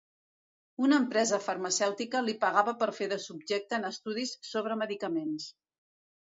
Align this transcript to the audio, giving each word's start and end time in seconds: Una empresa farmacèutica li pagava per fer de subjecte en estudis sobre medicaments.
Una 0.85 0.97
empresa 1.03 1.39
farmacèutica 1.47 2.23
li 2.29 2.35
pagava 2.45 2.75
per 2.81 2.89
fer 3.01 3.11
de 3.13 3.21
subjecte 3.29 3.81
en 3.81 3.89
estudis 3.93 4.35
sobre 4.51 4.83
medicaments. 4.85 5.49